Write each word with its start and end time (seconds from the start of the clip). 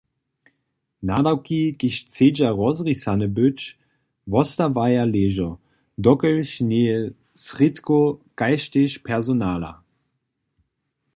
Nadawki, 1.09 1.59
kiž 1.79 1.95
chcedźa 2.05 2.49
rozrisane 2.61 3.27
być, 3.39 3.59
wostawaja 4.33 5.03
ležo, 5.13 5.49
dokelž 6.03 6.49
njeje 6.69 6.97
srědkow 7.45 8.05
kaž 8.39 8.61
tež 8.73 8.91
personala. 9.05 9.73